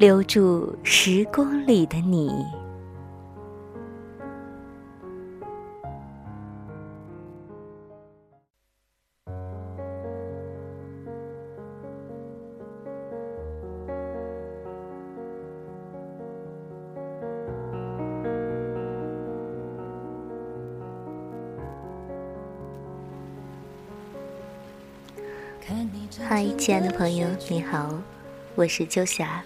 [0.00, 2.32] 留住时光里的你。
[26.26, 28.00] 嗨，亲爱的朋友，你好，
[28.54, 29.42] 我是秋霞。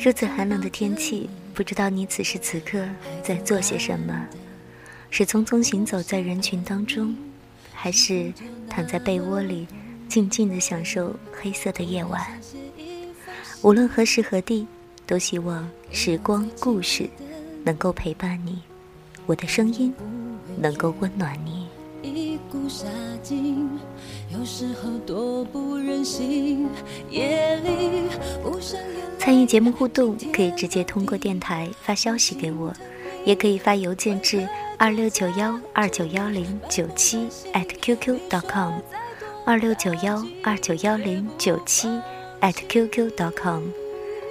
[0.00, 2.86] 如此寒冷的天气，不知道你此时此刻
[3.22, 4.26] 在做些什么？
[5.10, 7.16] 是匆匆行走在人群当中，
[7.72, 8.32] 还是
[8.68, 9.66] 躺在被窝里
[10.08, 12.20] 静静的享受黑色的夜晚？
[13.62, 14.66] 无论何时何地，
[15.06, 17.08] 都希望时光故事
[17.64, 18.60] 能够陪伴你，
[19.26, 19.92] 我的声音
[20.58, 21.66] 能够温暖你。
[24.30, 25.67] 有时候多不。
[29.18, 32.72] 参与节目互动，可以直接通过电台发消息给我，
[33.24, 38.74] 也可以发邮件至二六九幺二九幺零九七 at qq.com，
[39.44, 41.88] 二六九幺二九幺零九七
[42.40, 43.64] at qq.com，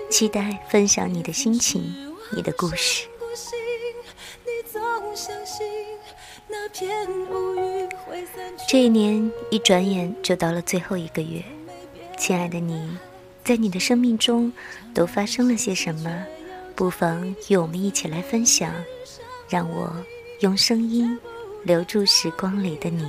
[0.10, 1.94] 期待分享你的心情，
[2.36, 3.08] 你的故事。
[8.68, 11.44] 这一年一转眼就到了最后一个月，
[12.18, 12.98] 亲爱的你，
[13.44, 14.52] 在你的生命中
[14.94, 16.26] 都发生了些什么？
[16.76, 18.74] 不妨与我们一起来分享，
[19.48, 19.96] 让我
[20.42, 21.18] 用声音
[21.64, 23.06] 留住时光里的你。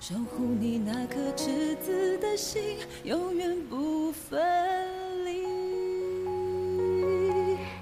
[0.00, 4.40] 守护你那颗赤子的心，永远不分
[5.26, 5.44] 离。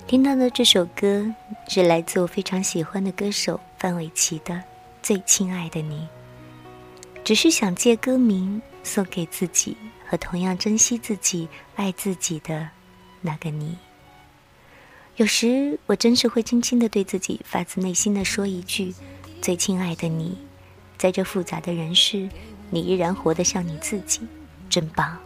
[0.09, 1.25] 听到的这首歌
[1.69, 4.55] 是来自我非常喜欢的歌手范玮琪的
[5.03, 6.09] 《最亲爱的你》，
[7.25, 12.69] 只是想借歌名送给自己和同样珍惜自己、爱自己的
[13.21, 13.77] 那个你。
[15.17, 18.95] 有时我真是会轻轻的对自己发自内心的说一句
[19.43, 20.39] ：“最亲爱的你。”
[20.97, 22.29] 在这复杂的人世，
[22.71, 24.21] 你依然活得像你自己，
[24.71, 25.19] 真棒。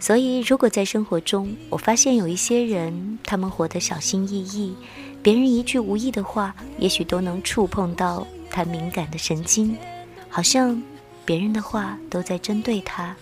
[0.00, 4.76] 所以，如果在生活中，我发现有一些人，他们活得小心翼翼，
[5.22, 9.76] 别人一句无意的话，也许都能触碰到他敏感的神经，
[10.28, 10.82] 好像
[11.24, 13.16] 别人的话都在针对他，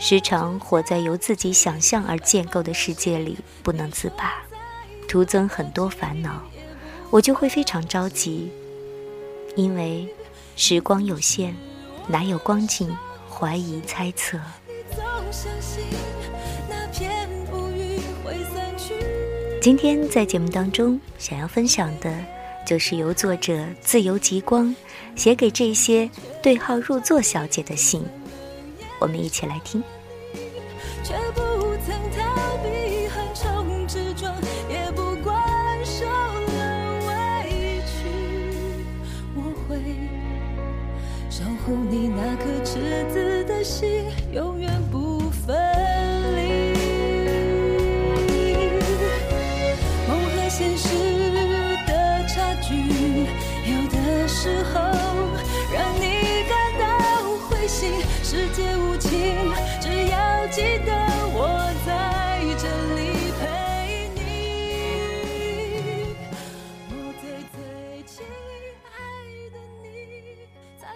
[0.00, 4.42] 时常活在由自己想象而建构的世界里不能自拔，
[5.06, 6.42] 徒增很多烦恼，
[7.10, 8.50] 我就会非常着急。
[9.54, 10.08] 因为
[10.56, 11.54] 时光有限，
[12.08, 12.96] 哪有光景
[13.28, 14.38] 怀疑猜测？
[19.68, 22.10] 今天在节目当中，想要分享的，
[22.66, 24.74] 就是由作者自由极光
[25.14, 26.08] 写给这些
[26.42, 28.02] 对号入座小姐的信，
[28.98, 29.84] 我们一起来听。
[41.90, 43.27] 你那颗赤子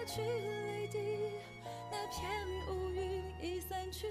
[0.05, 0.21] 擦
[3.91, 4.07] 去。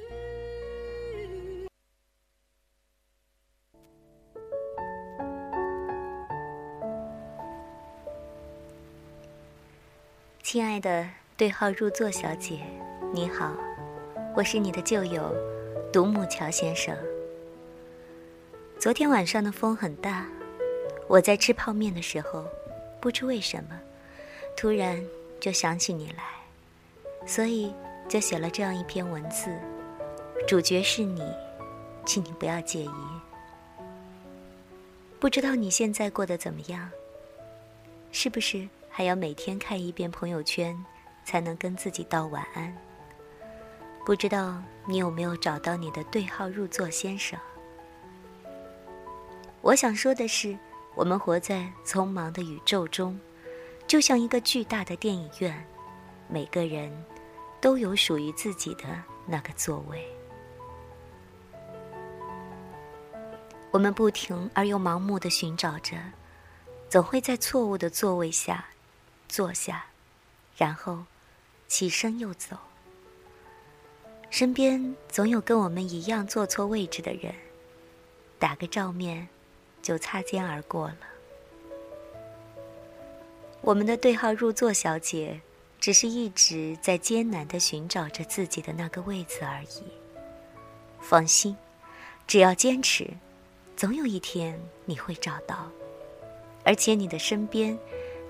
[10.43, 12.61] 亲爱的对号入座小姐，
[13.13, 13.57] 你好，
[14.37, 15.35] 我是你的旧友
[15.93, 16.97] 独木桥先生。
[18.79, 20.27] 昨天晚上的风很大，
[21.09, 22.45] 我在吃泡面的时候，
[23.01, 23.81] 不知为什么，
[24.57, 25.03] 突然
[25.43, 26.23] 就想起你来，
[27.27, 27.75] 所以
[28.09, 29.53] 就写了这样一篇文字。
[30.47, 31.21] 主角是你，
[32.07, 32.91] 请你不要介意。
[35.19, 36.89] 不知道你现在过得怎么样？
[38.13, 38.69] 是不是？
[38.89, 40.79] 还要每天看一遍朋友圈，
[41.25, 42.73] 才能跟自己道晚安。
[44.07, 47.37] 不知道你有没有找到你的对号入座先生？
[49.61, 50.57] 我想说的是，
[50.95, 53.19] 我们活在匆忙的宇宙中，
[53.93, 55.67] 就像一个巨大的电影院，
[56.27, 56.91] 每个人
[57.61, 58.85] 都有属于自己的
[59.27, 60.03] 那个座位。
[63.71, 65.99] 我们不停而又盲目的寻找着，
[66.89, 68.65] 总会在错误的座位下
[69.29, 69.85] 坐下，
[70.57, 71.05] 然后
[71.69, 72.57] 起身又走。
[74.31, 77.35] 身边总有跟我们一样坐错位置的人，
[78.39, 79.29] 打个照面
[79.83, 81.12] 就擦肩而过了。
[83.63, 85.41] 我们的对号入座小姐，
[85.79, 89.85] 只是一直在艰难的寻找着自己的那个位子而已。
[91.01, 91.57] 放心，
[92.27, 93.09] 只要坚持。
[93.77, 95.71] 总有一天你会找到，
[96.65, 97.77] 而且你的身边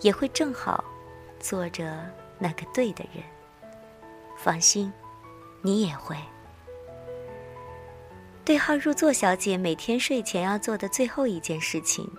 [0.00, 0.84] 也会正好
[1.40, 1.98] 坐着
[2.38, 3.24] 那个对的人。
[4.38, 4.92] 放心，
[5.62, 6.16] 你也会。
[8.44, 12.10] 对号入座小姐每天睡前要做的最后一件事情，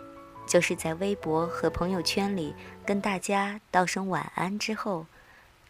[0.45, 2.54] 就是在微博和朋友圈里
[2.86, 5.06] 跟大家道声晚安之后，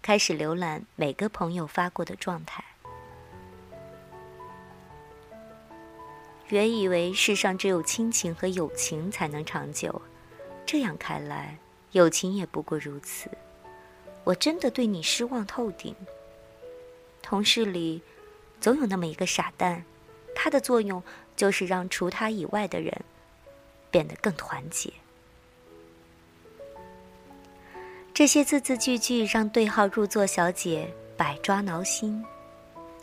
[0.02, 2.64] 开始浏览每个朋友发过的状态。
[6.50, 10.02] 原以为世上只有亲情和友情才能长久，
[10.66, 11.58] 这样看来，
[11.94, 13.30] 友情也不过如此。
[14.24, 15.96] 我真的对你失望透顶。
[17.22, 18.02] 同事里，
[18.60, 19.84] 总有那么一个傻蛋，
[20.36, 21.02] 他的作用
[21.36, 22.94] 就是让除他以外的人
[23.94, 24.92] 变得更团结。
[28.12, 32.26] 这些字字句句让对号入座小姐百抓挠心，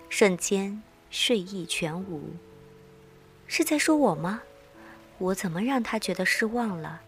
[0.08, 2.34] 瞬间睡意全无。
[3.46, 4.42] 是在说我吗？
[5.18, 7.02] 我怎么让他觉得失望了？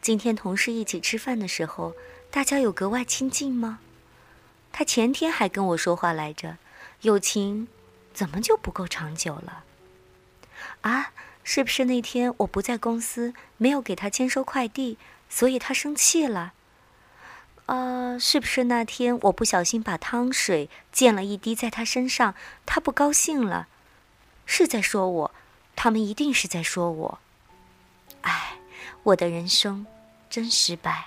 [0.00, 1.94] 今天同事一起吃饭的时候，
[2.30, 3.80] 大家有格外亲近吗？
[4.70, 6.58] 他前天还跟我说话来着，
[7.00, 7.66] 友情
[8.12, 9.64] 怎么就不够长久了？
[10.82, 11.12] 啊，
[11.44, 14.98] 是不是那天我不在公司，没有给他签收快递，
[15.28, 16.54] 所以他生气了？
[17.66, 22.34] 啊，是不是那天我不小心把汤水溅了一滴在他身上，
[22.66, 23.68] 他不高兴了？
[24.46, 25.34] 是在说我？
[25.76, 27.18] 他们一定是在说我。
[28.22, 28.58] 唉，
[29.02, 29.86] 我的人生
[30.30, 31.06] 真失败。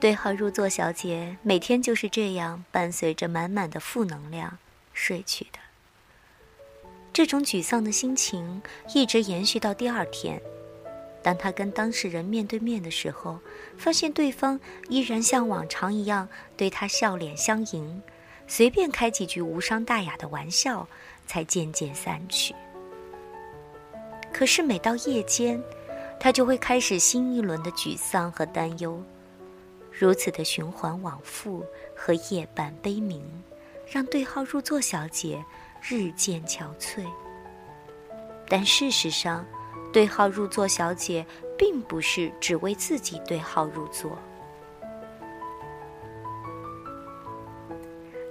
[0.00, 4.58] 对号入座小姐每天就是这样伴随着满满的负能量
[4.92, 5.58] 睡去的。
[7.12, 8.62] 这种沮丧的心情
[8.94, 10.40] 一直延续到第二天，
[11.22, 13.38] 当他跟当事人面对面的时候，
[13.76, 14.58] 发现对方
[14.88, 18.02] 依然像往常一样对他笑脸相迎。
[18.48, 20.86] 随便开几句无伤大雅的玩笑，
[21.26, 22.54] 才渐渐散去。
[24.32, 25.62] 可是每到夜间，
[26.18, 29.02] 他就会开始新一轮的沮丧和担忧，
[29.90, 33.22] 如此的循环往复和夜半悲鸣，
[33.92, 35.44] 让对号入座小姐
[35.82, 37.04] 日渐憔悴。
[38.48, 39.44] 但事实上，
[39.92, 41.24] 对号入座小姐
[41.58, 44.18] 并不是只为自己对号入座。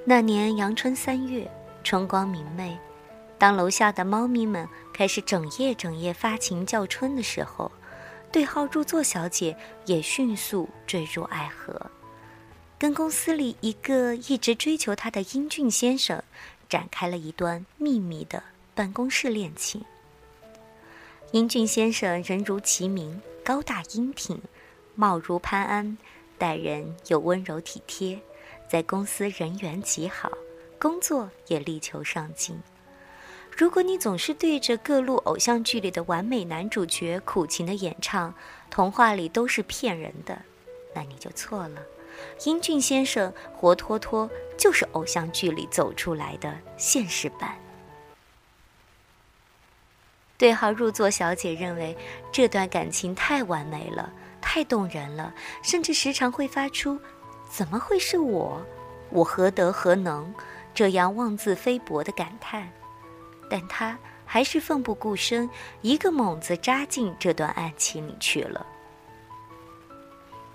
[0.04, 1.50] 那年阳春三月，
[1.84, 2.76] 春光明媚，
[3.38, 7.72] 当楼下的猫咪们开始整夜整夜发情叫春的时候，
[8.32, 9.56] 对号入座小姐
[9.86, 11.80] 也迅速坠入爱河，
[12.82, 16.20] 跟公司里一个一直追求她的英俊先生
[16.68, 18.42] 展开了一段秘密的
[18.74, 19.86] 办公室恋情。
[21.32, 24.42] 英俊先生人如其名，高大英挺，
[24.96, 25.96] 貌如潘安，
[26.40, 28.20] 待人又温柔体贴。
[28.68, 30.32] 在公司人缘极好，
[30.80, 32.60] 工作也力求上进。
[33.56, 38.34] 如果你总是对着各路偶像剧里的完美男主角苦情的演唱，
[38.72, 40.42] 童话里都是骗人的，
[40.96, 41.80] 那你就错了。
[42.46, 47.56] 英俊先生活脱脱就是偶像剧里走出来的现实版。
[50.38, 51.96] 对号入座小姐认为
[52.32, 57.00] 这段感情太完美了，太动人了，甚至时常会发出。
[57.50, 58.62] 怎么会是我？
[59.10, 60.34] 我何德何能？
[60.74, 62.72] 这样妄自菲薄的感叹，
[63.50, 65.50] 但她还是奋不顾身，
[65.82, 68.66] 一个猛子扎进这段爱情里去了。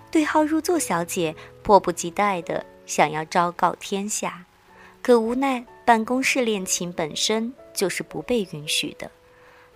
[0.09, 4.45] 对号入座小姐迫不及待的想要昭告天下，
[5.01, 9.11] 可无奈办公室恋情本身就是不被允许的。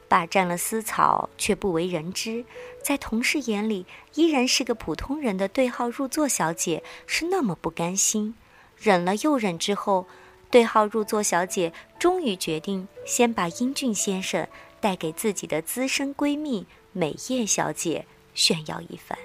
[0.08, 2.44] 霸占了丝草却不为人知，
[2.84, 3.86] 在同事眼里
[4.16, 8.36] 依然是个普通人的对号入座小姐是那么不甘心，
[8.78, 10.06] 忍了又忍之后，
[10.50, 14.46] 对号入座小姐终于决定先把英俊先生
[14.82, 19.18] 带给自己的资深闺蜜美叶小姐炫耀一番。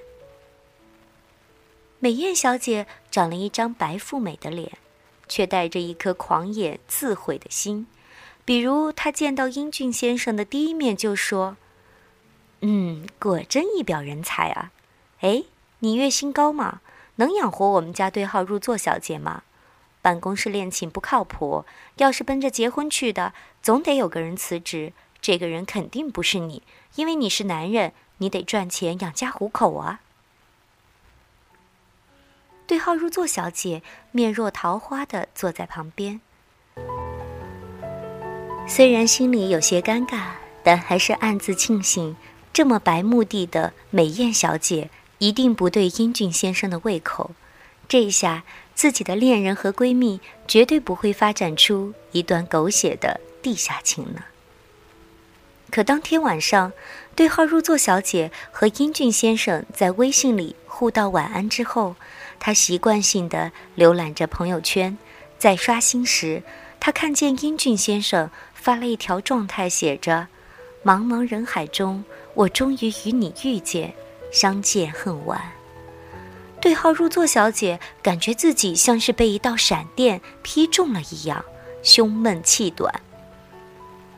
[2.06, 4.78] 美艳小姐长了一张白富美的脸，
[5.26, 7.88] 却带着一颗狂野自毁的心。
[8.44, 11.56] 比如，她见到英俊先生的第一面就说
[12.62, 14.70] ：“嗯，果真一表人才啊！
[15.18, 15.42] 哎，
[15.80, 16.80] 你月薪高吗？
[17.16, 19.42] 能养活我们家对号入座小姐吗？
[20.00, 21.64] 办公室恋情不靠谱，
[21.96, 24.92] 要是奔着结婚去的，总得有个人辞职。
[25.20, 26.62] 这个人肯定不是你，
[26.94, 30.02] 因为你是男人，你得赚钱养家糊口啊。”
[32.66, 33.80] 对号入座小姐
[34.11, 36.20] 面若桃花的坐在旁边，
[38.66, 40.30] 虽然心里有些尴尬，
[40.64, 42.16] 但还是暗自庆幸，
[42.52, 47.30] 这么白目的的美艳小姐一定不对英俊先生的胃口。
[47.88, 48.42] 这下
[48.75, 54.25] 自己的恋人和闺蜜绝对不会发展出一段狗血的地下情呢。
[55.70, 56.73] 可当天晚上，
[57.14, 61.94] 对号入座小姐和英俊先生在微信里互道晚安之后。
[62.38, 64.97] 他习惯性的浏览着朋友圈，
[65.38, 66.43] 在刷新时，
[66.78, 70.28] 他看见英俊先生发了一条状态，写着
[70.85, 73.95] ：“茫茫人海中，我终于与你遇见，
[74.33, 75.40] 相见恨晚。”
[76.61, 81.45] 对号入座小姐感觉自己像是被一道闪电劈中了一样，
[81.83, 82.93] 胸闷气短。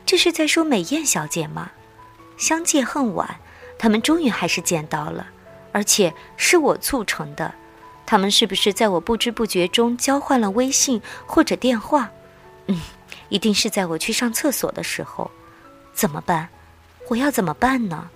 [0.05, 1.71] 这是在说美艳小姐吗？
[2.37, 3.39] 相见恨晚，
[3.77, 5.27] 他们终于还是见到了，
[5.71, 7.53] 而且是我促成的。
[8.09, 12.09] 他们是不是在我不知不觉中交换了微信或者电话？
[12.65, 12.81] 嗯，
[13.29, 15.29] 一定是在我去上厕所的时候。
[15.93, 16.49] 怎么办？
[17.09, 18.09] 我要怎么办呢？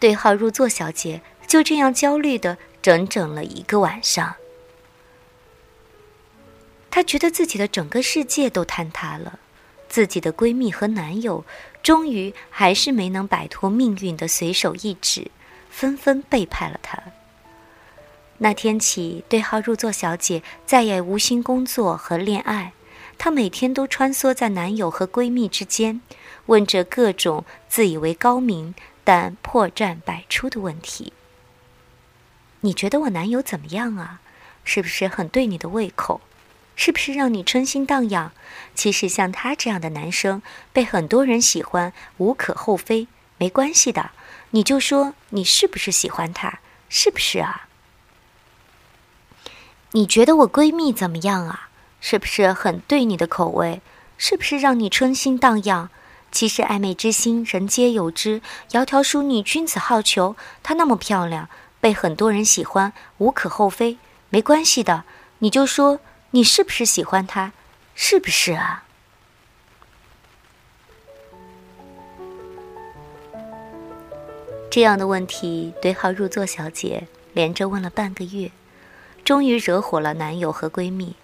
[0.00, 4.34] 对号入座小姐就这样焦虑的整整了一个晚上。
[6.90, 9.38] 她觉得自己的整个世界都坍塌了，
[9.88, 11.44] 自己的闺蜜和男友
[11.84, 15.30] 终于还是没能摆脱命运的随手一指，
[15.70, 17.00] 纷纷背叛了她。
[18.38, 22.72] 那天起，对号入座小姐再也无心工作和恋爱。
[23.16, 26.00] 她每天都穿梭在男友和闺蜜之间，
[26.46, 28.74] 问着各种自以为高明
[29.04, 31.12] 但破绽百出的问题。
[32.60, 34.20] 你觉得我男友怎么样啊？
[34.64, 36.20] 是不是很对你的胃口？
[36.74, 38.32] 是不是让你春心荡漾？
[38.74, 43.06] 其实像他这样的男生，被很多人喜欢，无可厚非，
[43.38, 44.10] 没关系的。
[44.50, 46.58] 你就说你是不是喜欢他？
[46.88, 47.68] 是不是啊？
[49.96, 51.68] 你觉得我闺蜜怎么样啊？
[52.00, 53.80] 是不是很对你的口味？
[54.18, 55.88] 是不是让你春心荡漾？
[56.32, 58.42] 其实暧昧之心，人皆有之。
[58.68, 60.34] 窈窕淑女，君子好逑。
[60.64, 61.48] 她那么漂亮，
[61.80, 63.96] 被很多人喜欢，无可厚非，
[64.30, 65.04] 没关系的。
[65.38, 66.00] 你就说
[66.32, 67.52] 你是不是喜欢她？
[67.94, 68.82] 是不是啊？
[74.68, 78.50] 这样的问题，对号入座小姐连着问了半个月。
[79.24, 81.16] 终于惹火了男友和闺蜜。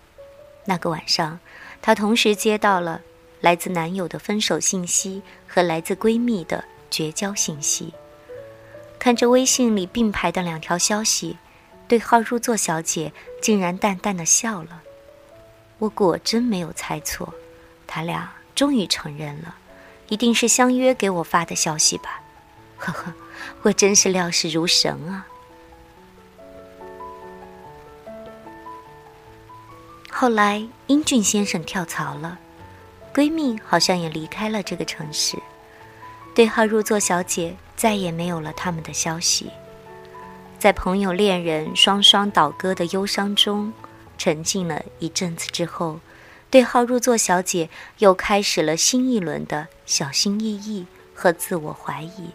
[0.64, 1.38] 那个晚上，
[1.82, 3.02] 她同时接到了
[3.40, 7.92] 来自男友的分手信息和来自闺蜜的绝交信息。
[8.98, 11.38] 看着微信里并排的两条消息，
[11.88, 14.82] 对号入座小姐竟然淡淡的笑了。
[15.78, 17.32] 我果真没有猜错，
[17.86, 19.56] 他俩终于承认了，
[20.08, 22.20] 一定是相约给我发的消息吧？
[22.76, 23.14] 呵呵，
[23.62, 25.26] 我真是料事如神啊！
[30.20, 32.38] 后来，英俊先生跳槽了，
[33.14, 35.38] 闺蜜好像也离开了这个城市，
[36.34, 39.48] 对号入座小姐再也没有了他们的消息。
[40.58, 43.72] 在朋友、恋人双双倒戈的忧伤中，
[44.18, 46.00] 沉浸了一阵子之后，
[46.50, 50.84] 对号入座小姐又开始了新一轮的小心翼翼
[51.14, 52.28] 和自我怀疑。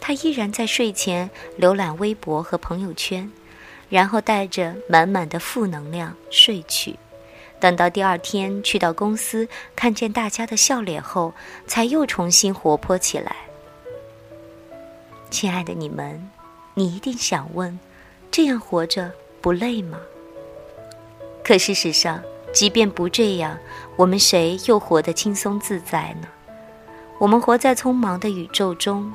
[0.00, 3.30] 她依然在睡前浏览微博和朋友圈。
[3.92, 6.98] 然后带着满满的负能量睡去，
[7.60, 9.46] 等到第二天去到公司，
[9.76, 11.34] 看见大家的笑脸后，
[11.66, 13.36] 才又重新活泼起来。
[15.28, 16.30] 亲爱的你们，
[16.72, 17.78] 你一定想问：
[18.30, 19.98] 这样活着不累吗？
[21.44, 23.58] 可事实上，即便不这样，
[23.96, 26.26] 我们谁又活得轻松自在呢？
[27.18, 29.12] 我们活在匆忙的宇宙中，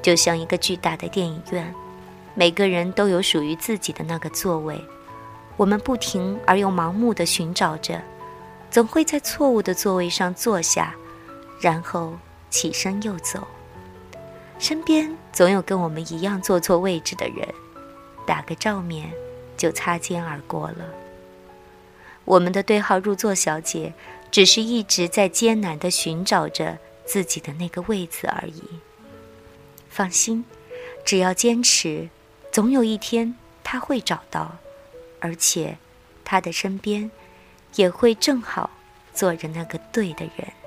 [0.00, 1.74] 就像一个巨大的电影院。
[2.34, 4.80] 每个人都有属于自己的那个座位，
[5.56, 8.00] 我们不停而又盲目的寻找着，
[8.70, 10.94] 总会在错误的座位上坐下，
[11.60, 12.16] 然后
[12.48, 13.46] 起身又走。
[14.58, 17.46] 身边总有跟我们一样坐错位置的人，
[18.26, 19.10] 打个照面
[19.56, 20.84] 就擦肩而过了。
[22.24, 23.92] 我们的对号入座小姐，
[24.30, 28.62] 只是一直在艰难的寻找着自己的那个位子而已。
[29.88, 30.44] 放心，
[31.04, 32.08] 只要坚持。
[32.52, 34.56] 总有一天他会找到，
[35.20, 35.78] 而且
[36.24, 37.10] 他的身边
[37.76, 38.70] 也会正好
[39.14, 40.59] 坐着那个对的人。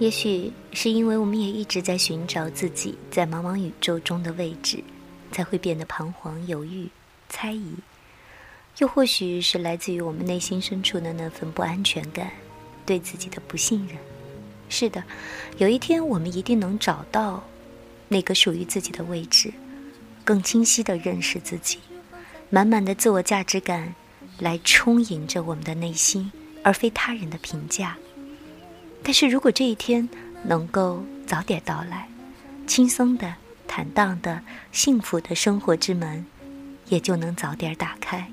[0.00, 4.82] 也许是因为我们也一直在寻找自己在茫茫宇宙中的位置，
[5.30, 6.88] 才会变得彷徨、犹豫、
[7.28, 7.74] 猜疑；
[8.78, 12.30] 又或许是来自于我们内心深处的那份不安全感，
[12.86, 13.98] 对自己的不信任。
[14.70, 15.04] 是的，
[15.58, 17.44] 有一天我们一定能找到
[18.08, 19.52] 那个属于自己的位置，
[20.24, 21.78] 更清晰地认识自己，
[22.48, 23.94] 满满的自我价值感
[24.38, 26.32] 来充盈着我们的内心，
[26.64, 27.98] 而非他人的评价。
[29.02, 30.08] 但是如果这一天
[30.42, 32.08] 能够早点到来，
[32.66, 33.34] 轻松的、
[33.66, 34.40] 坦荡的、
[34.72, 36.24] 幸福的生活之门，
[36.88, 38.30] 也就能早点打开，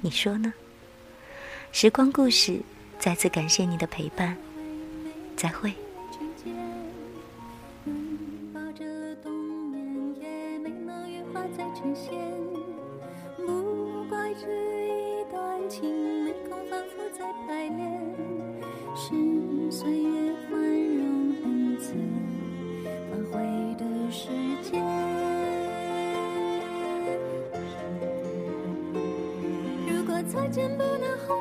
[0.00, 0.52] 你说呢？
[1.72, 2.60] 时光故事，
[2.98, 4.36] 再次感谢你的陪伴，
[5.36, 5.72] 再会。
[15.68, 16.13] 再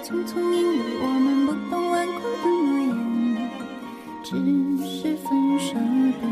[0.00, 3.50] 匆匆，因为我们不懂顽固的诺言，
[4.22, 4.30] 只
[4.86, 5.28] 是分
[5.58, 6.22] 手的